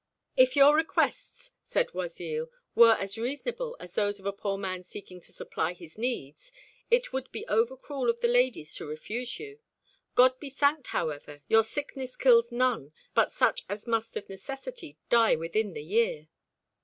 "If 0.35 0.55
your 0.55 0.75
requests," 0.75 1.51
said 1.61 1.89
Oisille, 1.93 2.49
"were 2.73 2.93
as 2.99 3.19
reasonable 3.19 3.77
as 3.79 3.93
those 3.93 4.19
of 4.19 4.25
a 4.25 4.33
poor 4.33 4.57
man 4.57 4.81
seeking 4.81 5.21
to 5.21 5.31
supply 5.31 5.73
his 5.75 5.95
needs, 5.95 6.51
it 6.89 7.13
would 7.13 7.31
be 7.31 7.45
over 7.45 7.77
cruel 7.77 8.09
of 8.09 8.19
the 8.19 8.27
ladies 8.27 8.73
to 8.77 8.87
refuse 8.87 9.37
you. 9.39 9.59
God 10.15 10.39
be 10.39 10.49
thanked, 10.49 10.87
however, 10.87 11.43
your 11.47 11.61
sickness 11.63 12.15
kills 12.15 12.51
none 12.51 12.93
but 13.13 13.31
such 13.31 13.61
as 13.69 13.85
must 13.85 14.17
of 14.17 14.27
necessity 14.27 14.97
die 15.11 15.35
within 15.35 15.73
the 15.73 15.83
year." 15.83 16.29